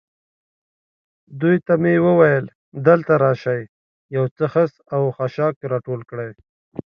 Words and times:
دوی 1.41 1.57
ته 1.65 1.73
مې 1.81 1.93
وویل: 2.05 2.45
دلته 2.87 3.13
راشئ، 3.23 3.61
یو 4.15 4.25
څه 4.37 4.45
خس 4.53 4.71
او 4.95 5.01
خاشاک 5.15 5.55
را 5.71 5.77
ټول 5.87 6.01
کړئ. 6.09 6.31